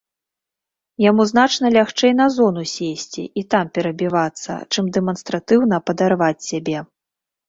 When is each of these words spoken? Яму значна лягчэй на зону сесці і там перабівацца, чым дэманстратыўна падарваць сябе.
Яму 1.09 1.23
значна 1.31 1.69
лягчэй 1.75 2.13
на 2.21 2.25
зону 2.35 2.63
сесці 2.75 3.23
і 3.41 3.43
там 3.55 3.69
перабівацца, 3.75 4.55
чым 4.71 4.87
дэманстратыўна 4.97 5.75
падарваць 5.91 6.47
сябе. 6.49 6.77